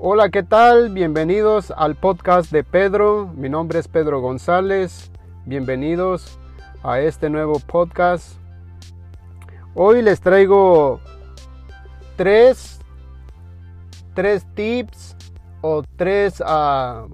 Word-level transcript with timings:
Hola, 0.00 0.28
¿qué 0.28 0.44
tal? 0.44 0.90
Bienvenidos 0.90 1.72
al 1.76 1.96
podcast 1.96 2.52
de 2.52 2.62
Pedro. 2.62 3.32
Mi 3.34 3.48
nombre 3.48 3.80
es 3.80 3.88
Pedro 3.88 4.20
González. 4.20 5.10
Bienvenidos 5.44 6.38
a 6.84 7.00
este 7.00 7.28
nuevo 7.28 7.58
podcast. 7.58 8.38
Hoy 9.74 10.02
les 10.02 10.20
traigo 10.20 11.00
tres, 12.14 12.78
tres 14.14 14.46
tips 14.54 15.16
o 15.62 15.82
tres... 15.96 16.40
Uh, 16.42 17.12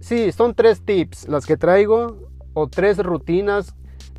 sí, 0.00 0.32
son 0.32 0.54
tres 0.54 0.82
tips 0.82 1.28
las 1.28 1.44
que 1.44 1.58
traigo 1.58 2.16
o 2.54 2.68
tres 2.68 2.96
rutinas 2.96 3.74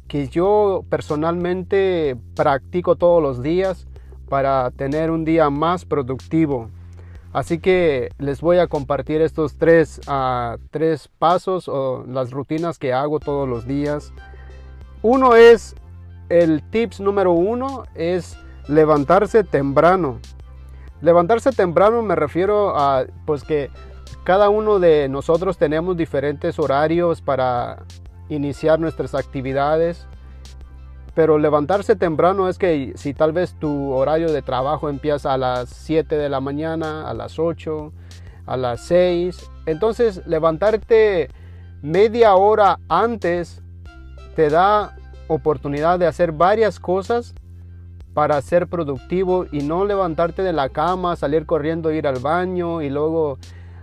que 0.08 0.28
yo 0.28 0.86
personalmente 0.92 2.18
practico 2.36 2.98
todos 2.98 3.20
los 3.20 3.42
días 3.42 3.88
para 4.30 4.70
tener 4.70 5.10
un 5.10 5.26
día 5.26 5.50
más 5.50 5.86
productivo. 5.86 6.70
Así 7.34 7.58
que 7.58 8.12
les 8.20 8.42
voy 8.42 8.60
a 8.60 8.68
compartir 8.68 9.22
estos 9.22 9.58
tres, 9.58 10.00
uh, 10.08 10.60
tres 10.70 11.10
pasos 11.18 11.68
o 11.68 12.06
las 12.08 12.30
rutinas 12.30 12.78
que 12.78 12.94
hago 12.94 13.20
todos 13.20 13.50
los 13.50 13.66
días. 13.66 14.14
Uno 15.02 15.36
es, 15.36 15.76
el 16.30 16.62
tips 16.70 17.00
número 17.00 17.32
uno 17.32 17.86
es 17.96 18.38
levantarse 18.68 19.44
temprano. 19.44 20.20
Levantarse 21.02 21.52
temprano 21.52 22.04
me 22.04 22.16
refiero 22.16 22.78
a 22.78 23.06
pues 23.26 23.44
que 23.44 23.72
cada 24.24 24.50
uno 24.50 24.80
de 24.80 25.10
nosotros 25.10 25.58
tenemos 25.58 25.98
diferentes 25.98 26.60
horarios 26.60 27.22
para 27.22 27.84
iniciar 28.30 28.80
nuestras 28.80 29.16
actividades. 29.16 30.08
Pero 31.16 31.38
levantarse 31.38 31.96
temprano 31.96 32.50
es 32.50 32.58
que 32.58 32.94
si 32.96 33.14
tal 33.14 33.34
vez 33.34 33.54
tu 33.60 33.92
horario 33.92 34.32
de 34.32 34.42
trabajo 34.42 34.90
empieza 34.90 35.34
a 35.34 35.38
las 35.38 35.70
7 35.70 36.16
de 36.18 36.30
la 36.30 36.40
mañana, 36.40 37.08
a 37.08 37.14
las 37.14 37.38
8, 37.38 37.92
a 38.48 38.58
las 38.58 38.82
6, 38.82 39.50
entonces 39.68 40.26
levantarte 40.26 41.30
media 41.84 42.36
hora 42.36 42.80
antes 42.90 43.62
te 44.36 44.50
da 44.50 44.96
oportunidad 45.28 46.00
de 46.00 46.08
hacer 46.08 46.32
varias 46.32 46.80
cosas 46.80 47.36
para 48.14 48.42
ser 48.42 48.68
productivo 48.68 49.46
y 49.52 49.64
no 49.64 49.86
levantarte 49.86 50.42
de 50.44 50.54
la 50.54 50.70
cama, 50.70 51.16
salir 51.16 51.46
corriendo, 51.46 51.92
ir 51.92 52.08
al 52.08 52.20
baño 52.20 52.82
y 52.82 52.90
luego 52.90 53.38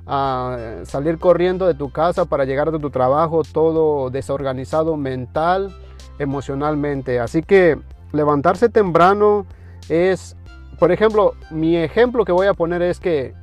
uh, 0.07 0.85
salir 0.85 1.19
corriendo 1.19 1.67
de 1.67 1.75
tu 1.75 1.91
casa 1.91 2.25
para 2.25 2.45
llegar 2.45 2.71
de 2.71 2.79
tu 2.79 2.91
trabajo 2.91 3.43
todo 3.43 4.11
desorganizado 4.11 4.97
mental 4.97 5.75
emocionalmente. 6.21 7.19
Así 7.19 7.43
que 7.43 7.79
levantarse 8.13 8.69
temprano 8.69 9.47
es, 9.89 10.37
por 10.79 10.93
ejemplo, 10.93 11.35
mi 11.51 11.77
ejemplo 11.77 12.25
que 12.25 12.33
voy 12.33 12.47
a 12.47 12.55
poner 12.55 12.83
es 12.83 13.01
que 13.01 13.35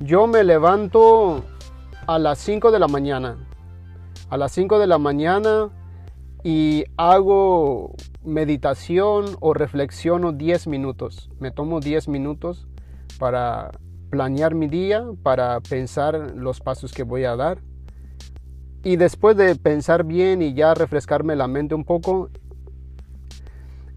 yo 0.00 0.26
me 0.26 0.42
levanto 0.42 1.44
a 2.06 2.18
las 2.18 2.38
5 2.38 2.72
de 2.72 2.78
la 2.78 2.88
mañana. 2.88 3.36
A 4.30 4.36
las 4.36 4.52
5 4.52 4.78
de 4.78 4.86
la 4.86 4.98
mañana 4.98 5.68
y 6.42 6.84
hago 6.96 7.94
meditación 8.24 9.26
o 9.40 9.52
reflexiono 9.52 10.32
10 10.32 10.66
minutos. 10.66 11.30
Me 11.38 11.50
tomo 11.50 11.80
10 11.80 12.08
minutos 12.08 12.66
para 13.18 13.72
planear 14.08 14.54
mi 14.54 14.66
día, 14.66 15.04
para 15.22 15.60
pensar 15.60 16.32
los 16.34 16.60
pasos 16.60 16.92
que 16.92 17.02
voy 17.02 17.24
a 17.24 17.36
dar. 17.36 17.58
Y 18.82 18.96
después 18.96 19.36
de 19.36 19.56
pensar 19.56 20.04
bien 20.04 20.40
y 20.40 20.54
ya 20.54 20.74
refrescarme 20.74 21.36
la 21.36 21.46
mente 21.46 21.74
un 21.74 21.84
poco, 21.84 22.30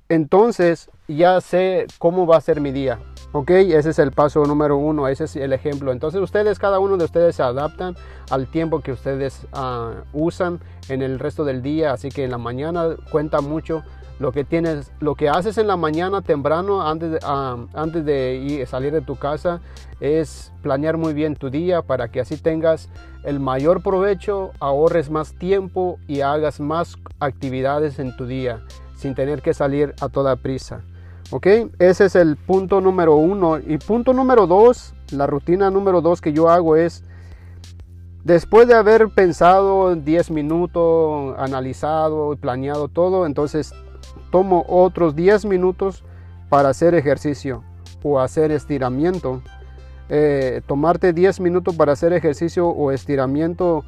entonces 0.10 0.90
ya 1.08 1.40
sé 1.42 1.88
cómo 2.00 2.28
va 2.28 2.38
a 2.38 2.42
ser 2.42 2.60
mi 2.60 2.72
día. 2.72 3.00
¿Ok? 3.32 3.50
Ese 3.50 3.90
es 3.90 3.98
el 3.98 4.12
paso 4.12 4.46
número 4.46 4.78
uno, 4.78 5.08
ese 5.08 5.24
es 5.24 5.36
el 5.36 5.54
ejemplo. 5.54 5.92
Entonces 5.92 6.22
ustedes, 6.22 6.60
cada 6.60 6.78
uno 6.78 6.98
de 6.98 7.06
ustedes 7.06 7.36
se 7.36 7.42
adaptan 7.42 7.96
al 8.30 8.46
tiempo 8.48 8.82
que 8.82 8.92
ustedes 8.92 9.48
uh, 9.54 10.04
usan 10.14 10.60
en 10.88 11.02
el 11.02 11.18
resto 11.18 11.44
del 11.44 11.64
día. 11.64 11.94
Así 11.94 12.10
que 12.10 12.26
en 12.26 12.32
la 12.32 12.38
mañana 12.38 12.96
cuenta 13.10 13.42
mucho 13.42 13.84
lo 14.20 14.32
que 14.32 14.44
tienes, 14.44 14.92
lo 15.00 15.16
que 15.16 15.30
haces 15.30 15.58
en 15.58 15.68
la 15.68 15.78
mañana 15.78 16.22
temprano 16.22 16.88
antes 16.88 17.12
de, 17.12 17.18
uh, 17.18 17.68
antes 17.74 18.06
de 18.06 18.36
ir, 18.36 18.68
salir 18.68 18.94
de 18.94 19.02
tu 19.02 19.16
casa 19.16 19.62
es 20.00 20.52
planear 20.62 20.98
muy 20.98 21.14
bien 21.14 21.36
tu 21.36 21.50
día 21.50 21.82
para 21.82 22.10
que 22.10 22.20
así 22.20 22.38
tengas 22.38 22.90
el 23.24 23.40
mayor 23.40 23.82
provecho, 23.82 24.52
ahorres 24.60 25.10
más 25.10 25.34
tiempo 25.34 25.98
y 26.08 26.22
hagas 26.22 26.60
más 26.60 26.98
actividades 27.20 28.00
en 28.00 28.16
tu 28.16 28.26
día 28.26 28.62
sin 28.96 29.16
tener 29.16 29.42
que 29.42 29.54
salir 29.54 29.94
a 30.00 30.10
toda 30.10 30.36
prisa. 30.38 30.82
¿Ok? 31.32 31.48
Ese 31.80 32.06
es 32.06 32.16
el 32.16 32.38
punto 32.38 32.80
número 32.80 33.16
uno. 33.16 33.58
Y 33.58 33.78
punto 33.78 34.14
número 34.14 34.48
dos, 34.48 34.94
la 35.12 35.28
rutina 35.28 35.70
número 35.72 36.02
dos 36.02 36.22
que 36.22 36.32
yo 36.32 36.50
hago 36.50 36.76
es, 36.76 37.04
después 38.24 38.68
de 38.68 38.76
haber 38.76 39.10
pensado 39.10 39.96
10 39.96 40.32
minutos, 40.32 41.36
analizado 41.38 42.34
y 42.34 42.38
planeado 42.38 42.88
todo, 42.88 43.26
entonces 43.26 43.74
tomo 44.34 44.66
otros 44.68 45.16
10 45.16 45.46
minutos 45.46 46.04
para 46.50 46.70
hacer 46.70 46.96
ejercicio 46.96 47.64
o 48.02 48.20
hacer 48.20 48.52
estiramiento. 48.52 49.44
Eh, 50.10 50.64
tomarte 50.66 51.14
10 51.14 51.40
minutos 51.40 51.76
para 51.76 51.92
hacer 51.92 52.14
ejercicio 52.14 52.68
o 52.68 52.92
estiramiento 52.92 53.86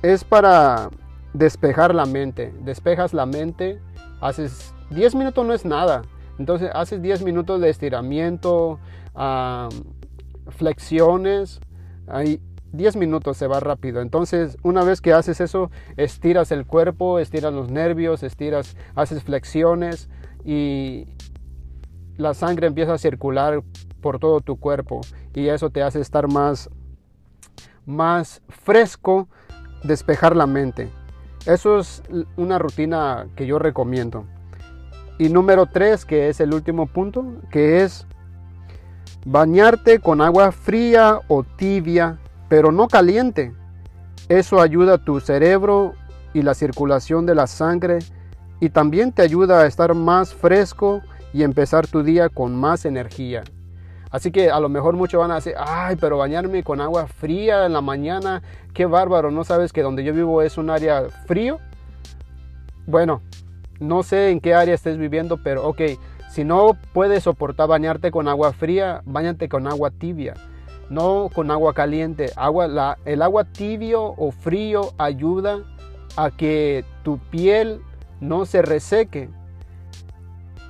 es 0.00 0.22
para 0.22 0.90
despejar 1.32 1.92
la 1.92 2.06
mente. 2.06 2.54
Despejas 2.60 3.12
la 3.12 3.26
mente, 3.26 3.80
haces 4.20 4.72
10 4.90 5.16
minutos 5.16 5.44
no 5.44 5.52
es 5.52 5.64
nada. 5.64 6.02
Entonces 6.38 6.70
haces 6.72 7.02
10 7.02 7.24
minutos 7.24 7.60
de 7.60 7.68
estiramiento, 7.68 8.78
flexiones, 10.50 11.58
10 12.72 12.96
minutos 12.96 13.36
se 13.36 13.46
va 13.46 13.60
rápido. 13.60 14.00
Entonces, 14.00 14.56
una 14.62 14.84
vez 14.84 15.00
que 15.00 15.12
haces 15.12 15.40
eso, 15.40 15.70
estiras 15.96 16.52
el 16.52 16.66
cuerpo, 16.66 17.18
estiras 17.18 17.52
los 17.52 17.70
nervios, 17.70 18.22
estiras, 18.22 18.76
haces 18.94 19.22
flexiones 19.22 20.08
y 20.44 21.06
la 22.16 22.34
sangre 22.34 22.66
empieza 22.66 22.94
a 22.94 22.98
circular 22.98 23.62
por 24.00 24.18
todo 24.18 24.40
tu 24.40 24.58
cuerpo 24.58 25.00
y 25.34 25.48
eso 25.48 25.70
te 25.70 25.82
hace 25.82 26.00
estar 26.00 26.30
más 26.30 26.70
más 27.88 28.42
fresco, 28.48 29.28
despejar 29.82 30.36
la 30.36 30.46
mente. 30.46 30.90
Eso 31.46 31.78
es 31.78 32.02
una 32.36 32.58
rutina 32.58 33.26
que 33.34 33.46
yo 33.46 33.58
recomiendo. 33.58 34.26
Y 35.18 35.30
número 35.30 35.66
tres, 35.66 36.04
que 36.04 36.28
es 36.28 36.40
el 36.40 36.52
último 36.52 36.86
punto, 36.86 37.24
que 37.50 37.82
es 37.82 38.06
bañarte 39.24 39.98
con 39.98 40.20
agua 40.20 40.52
fría 40.52 41.20
o 41.28 41.42
tibia, 41.42 42.18
pero 42.48 42.72
no 42.72 42.88
caliente. 42.88 43.52
Eso 44.28 44.60
ayuda 44.60 44.94
a 44.94 44.98
tu 44.98 45.20
cerebro 45.20 45.94
y 46.34 46.42
la 46.42 46.54
circulación 46.54 47.26
de 47.26 47.34
la 47.34 47.46
sangre 47.46 47.98
y 48.60 48.70
también 48.70 49.12
te 49.12 49.22
ayuda 49.22 49.60
a 49.60 49.66
estar 49.66 49.94
más 49.94 50.34
fresco 50.34 51.02
y 51.32 51.42
empezar 51.42 51.86
tu 51.86 52.02
día 52.02 52.28
con 52.28 52.56
más 52.56 52.84
energía. 52.84 53.44
Así 54.10 54.30
que 54.30 54.50
a 54.50 54.58
lo 54.58 54.68
mejor 54.68 54.96
muchos 54.96 55.20
van 55.20 55.30
a 55.30 55.36
decir, 55.36 55.54
ay, 55.58 55.96
pero 55.96 56.16
bañarme 56.16 56.62
con 56.62 56.80
agua 56.80 57.06
fría 57.06 57.66
en 57.66 57.74
la 57.74 57.82
mañana, 57.82 58.42
qué 58.72 58.86
bárbaro, 58.86 59.30
¿no 59.30 59.44
sabes 59.44 59.72
que 59.72 59.82
donde 59.82 60.02
yo 60.02 60.14
vivo 60.14 60.40
es 60.40 60.56
un 60.56 60.70
área 60.70 61.04
frío? 61.26 61.58
Bueno, 62.86 63.20
no 63.80 64.02
sé 64.02 64.30
en 64.30 64.40
qué 64.40 64.54
área 64.54 64.74
estés 64.74 64.96
viviendo, 64.96 65.36
pero 65.42 65.66
ok, 65.66 65.82
si 66.30 66.42
no 66.42 66.76
puedes 66.94 67.24
soportar 67.24 67.68
bañarte 67.68 68.10
con 68.10 68.28
agua 68.28 68.52
fría, 68.54 69.02
bañate 69.04 69.48
con 69.50 69.66
agua 69.66 69.90
tibia, 69.90 70.34
no 70.90 71.30
con 71.32 71.50
agua 71.50 71.74
caliente. 71.74 72.30
Agua, 72.36 72.96
el 73.04 73.22
agua 73.22 73.44
tibio 73.44 74.14
o 74.16 74.30
frío 74.30 74.92
ayuda 74.98 75.60
a 76.16 76.30
que 76.30 76.84
tu 77.02 77.18
piel 77.18 77.80
no 78.20 78.46
se 78.46 78.62
reseque 78.62 79.28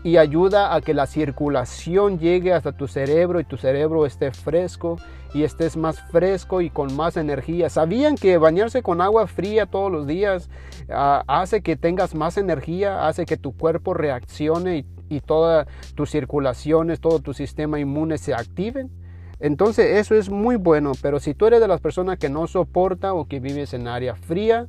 y 0.02 0.16
ayuda 0.16 0.74
a 0.74 0.80
que 0.80 0.94
la 0.94 1.06
circulación 1.06 2.18
llegue 2.18 2.53
hasta 2.53 2.72
tu 2.72 2.86
cerebro 2.86 3.41
y 3.41 3.44
tu 3.44 3.56
cerebro 3.56 4.06
esté 4.06 4.30
fresco 4.30 4.97
y 5.34 5.42
estés 5.42 5.76
más 5.76 6.00
fresco 6.10 6.60
y 6.60 6.71
con 6.71 6.94
más 6.97 7.16
energía. 7.16 7.68
¿Sabían 7.68 8.14
que 8.14 8.38
bañarse 8.38 8.82
con 8.82 9.00
agua 9.00 9.26
fría 9.26 9.66
todos 9.66 9.91
los 9.91 10.06
días 10.06 10.48
uh, 10.88 11.22
hace 11.26 11.62
que 11.62 11.76
tengas 11.76 12.14
más 12.14 12.38
energía, 12.38 13.06
hace 13.06 13.26
que 13.26 13.36
tu 13.36 13.56
cuerpo 13.56 13.92
reaccione 13.92 14.78
y, 14.78 14.86
y 15.16 15.21
todas 15.21 15.66
tus 15.94 16.10
circulaciones, 16.10 17.00
todo 17.00 17.18
tu 17.21 17.34
sistema 17.34 17.78
inmune 17.78 18.18
se 18.18 18.34
activen? 18.34 18.91
Entonces 19.40 19.98
eso 19.98 20.14
es 20.14 20.30
muy 20.30 20.56
bueno, 20.56 20.92
pero 21.00 21.20
si 21.20 21.34
tú 21.34 21.46
eres 21.46 21.60
de 21.60 21.68
las 21.68 21.80
personas 21.80 22.18
que 22.18 22.28
no 22.28 22.46
soporta 22.46 23.14
o 23.14 23.26
que 23.26 23.40
vives 23.40 23.72
en 23.72 23.86
área 23.86 24.16
fría, 24.16 24.66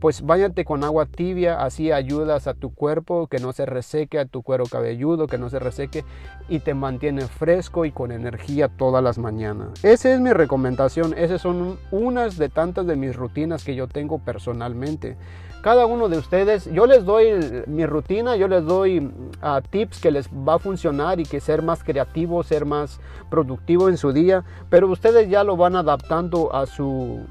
pues 0.00 0.22
váyate 0.22 0.64
con 0.64 0.84
agua 0.84 1.06
tibia, 1.06 1.62
así 1.62 1.90
ayudas 1.90 2.46
a 2.46 2.54
tu 2.54 2.74
cuerpo 2.74 3.26
que 3.28 3.38
no 3.38 3.52
se 3.52 3.66
reseque, 3.66 4.18
a 4.18 4.26
tu 4.26 4.42
cuero 4.42 4.64
cabelludo 4.66 5.26
que 5.26 5.38
no 5.38 5.48
se 5.48 5.58
reseque 5.58 6.04
y 6.48 6.60
te 6.60 6.74
mantiene 6.74 7.22
fresco 7.22 7.84
y 7.84 7.92
con 7.92 8.12
energía 8.12 8.68
todas 8.68 9.02
las 9.02 9.18
mañanas. 9.18 9.82
Esa 9.82 10.12
es 10.12 10.20
mi 10.20 10.32
recomendación, 10.32 11.14
esas 11.16 11.40
son 11.40 11.78
unas 11.90 12.36
de 12.36 12.48
tantas 12.48 12.86
de 12.86 12.96
mis 12.96 13.16
rutinas 13.16 13.64
que 13.64 13.74
yo 13.74 13.88
tengo 13.88 14.18
personalmente. 14.18 15.16
Cada 15.62 15.86
uno 15.86 16.08
de 16.08 16.18
ustedes, 16.18 16.70
yo 16.72 16.86
les 16.86 17.04
doy 17.04 17.64
mi 17.66 17.86
rutina, 17.86 18.36
yo 18.36 18.46
les 18.46 18.64
doy 18.64 19.00
uh, 19.00 19.60
tips 19.68 19.98
que 19.98 20.12
les 20.12 20.28
va 20.28 20.54
a 20.54 20.58
funcionar 20.60 21.18
y 21.18 21.24
que 21.24 21.40
ser 21.40 21.62
más 21.62 21.82
creativo, 21.82 22.44
ser 22.44 22.66
más 22.66 23.00
productivo 23.30 23.88
en 23.88 23.96
su 23.96 24.12
día, 24.12 24.44
pero 24.70 24.88
ustedes 24.88 25.28
ya 25.28 25.42
lo 25.42 25.56
van 25.56 25.74
adaptando 25.74 26.54
a 26.54 26.66
su 26.66 27.26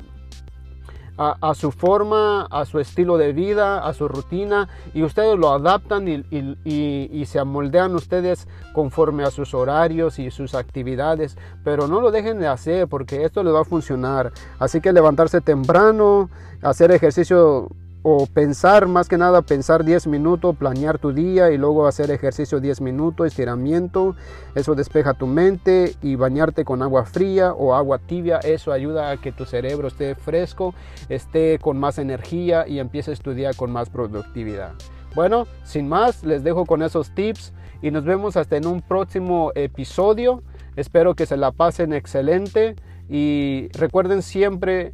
a, 1.17 1.53
su 1.56 1.71
forma, 1.71 2.45
a 2.51 2.65
su 2.65 2.79
estilo 2.79 3.17
de 3.17 3.31
vida, 3.31 3.85
a 3.85 3.94
su 3.94 4.07
rutina 4.07 4.67
y 4.94 5.03
ustedes 5.03 5.38
lo 5.38 5.51
adaptan 5.51 6.07
y, 6.07 7.25
se 7.25 7.39
amoldean 7.39 7.95
ustedes 7.95 8.47
conforme 8.73 9.23
a 9.23 9.31
sus 9.31 9.53
horarios 9.53 10.19
y 10.19 10.29
sus 10.31 10.53
actividades, 10.56 11.38
pero 11.63 11.88
no 11.88 12.01
lo 12.01 12.12
dejen 12.12 12.39
de 12.39 12.47
hacer 12.47 12.88
porque 12.88 13.23
esto 13.23 13.44
les 13.44 13.53
va 13.53 13.62
a 13.62 13.65
funcionar. 13.65 14.31
Así 14.59 14.81
que 14.81 14.94
levantarse 14.94 15.41
temprano, 15.41 16.29
hacer 16.62 16.91
ejercicio 16.91 17.69
o 18.07 18.28
pensar, 18.28 18.88
más 18.88 19.10
que 19.10 19.18
nada 19.18 19.42
pensar 19.42 19.84
10 19.84 20.06
minutos, 20.06 20.56
planear 20.56 21.00
tu 21.00 21.12
día 21.12 21.50
y 21.50 21.57
luego 21.57 21.88
hacer 21.88 22.12
ejercicio 22.12 22.60
10 22.60 22.81
minutos, 22.81 23.25
estiramiento, 23.25 24.16
eso 24.54 24.75
despeja 24.75 25.16
tu 25.16 25.25
mente 25.25 25.96
y 26.04 26.16
bañarte 26.16 26.66
con 26.66 26.84
agua 26.84 27.06
fría 27.06 27.52
o 27.54 27.74
agua 27.74 27.98
tibia, 27.98 28.38
eso 28.38 28.72
ayuda 28.72 29.10
a 29.10 29.18
que 29.18 29.31
tu 29.31 29.46
cerebro 29.46 29.88
esté 29.88 30.13
fresco, 30.13 30.75
esté 31.10 31.57
con 31.57 31.80
más 31.80 31.98
energía 31.98 32.68
y 32.68 32.78
empieces 32.78 33.22
tu 33.22 33.34
día 33.34 33.54
con 33.54 33.72
más 33.72 33.90
productividad. 33.90 34.74
Bueno, 35.16 35.48
sin 35.63 35.90
más, 35.90 36.24
les 36.24 36.44
dejo 36.44 36.68
con 36.68 36.84
esos 36.84 37.10
tips 37.16 37.54
y 37.81 37.90
nos 37.90 38.06
vemos 38.06 38.38
hasta 38.38 38.56
en 38.56 38.68
un 38.68 38.84
próximo 38.84 39.52
episodio. 39.56 40.44
Espero 40.75 41.16
que 41.16 41.25
se 41.25 41.38
la 41.38 41.52
pasen 41.52 41.92
excelente 41.92 42.75
y 43.10 43.69
recuerden 43.74 44.22
siempre 44.22 44.94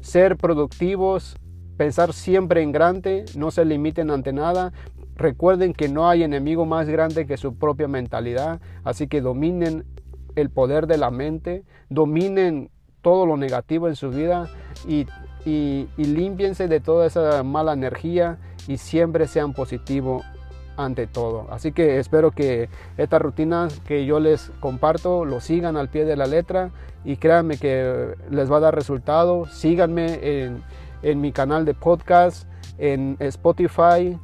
ser 0.00 0.38
productivos, 0.38 1.36
pensar 1.78 2.12
siempre 2.12 2.62
en 2.62 2.72
grande, 2.72 3.24
no 3.36 3.50
se 3.50 3.64
limiten 3.64 4.10
ante 4.10 4.34
nada. 4.34 4.72
Recuerden 5.16 5.72
que 5.72 5.88
no 5.88 6.08
hay 6.08 6.24
enemigo 6.24 6.66
más 6.66 6.88
grande 6.88 7.26
que 7.26 7.38
su 7.38 7.54
propia 7.54 7.88
mentalidad, 7.88 8.60
así 8.84 9.08
que 9.08 9.22
dominen 9.22 9.84
el 10.36 10.50
poder 10.50 10.86
de 10.86 10.98
la 10.98 11.10
mente, 11.10 11.64
dominen 11.88 12.70
todo 13.00 13.26
lo 13.26 13.36
negativo 13.36 13.88
en 13.88 13.96
su 13.96 14.10
vida 14.10 14.48
y, 14.86 15.06
y, 15.44 15.88
límpiense 15.96 16.68
de 16.68 16.80
toda 16.80 17.06
esa 17.06 17.42
mala 17.42 17.72
energía 17.72 18.38
y 18.66 18.76
siempre 18.76 19.26
sean 19.26 19.54
positivos 19.54 20.24
ante 20.76 21.06
todo. 21.06 21.46
Así 21.50 21.72
que 21.72 21.98
espero 21.98 22.32
que 22.32 22.68
esta 22.96 23.18
rutina 23.18 23.68
que 23.86 24.04
yo 24.04 24.20
les 24.20 24.50
comparto 24.60 25.24
lo 25.24 25.40
sigan 25.40 25.76
al 25.76 25.88
pie 25.88 26.04
de 26.04 26.16
la 26.16 26.26
letra 26.26 26.70
y 27.04 27.16
créanme 27.16 27.56
que 27.56 28.14
les 28.30 28.50
va 28.50 28.58
a 28.58 28.60
dar 28.60 28.74
resultado. 28.74 29.46
Síganme 29.46 30.18
en 30.22 30.62
en 31.02 31.20
mi 31.20 31.32
canal 31.32 31.64
de 31.64 31.74
podcast, 31.74 32.48
en 32.78 33.16
Spotify, 33.20 34.18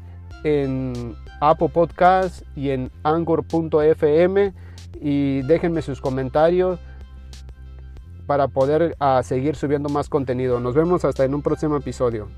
en 0.45 1.17
Apple 1.41 1.69
Podcast 1.69 2.43
y 2.57 2.71
en 2.71 2.91
Anchor.fm 3.03 4.53
y 5.01 5.43
déjenme 5.43 5.83
sus 5.83 6.01
comentarios 6.01 6.79
para 8.27 8.49
poder 8.49 8.97
ah, 9.01 9.23
seguir 9.23 9.57
subiendo 9.57 9.89
más 9.89 10.09
contenido. 10.09 10.61
Nos 10.61 10.75
vemos 10.75 11.05
hasta 11.05 11.25
en 11.25 11.35
un 11.35 11.43
próximo 11.43 11.77
episodio. 11.77 12.29